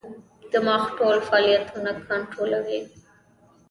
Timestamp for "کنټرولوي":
2.07-2.79